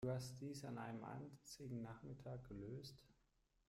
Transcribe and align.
Du 0.03 0.09
hast 0.09 0.35
dies 0.41 0.65
an 0.65 0.79
einem 0.79 1.03
einzigen 1.03 1.83
Nachmittag 1.83 2.43
gelöst? 2.47 3.03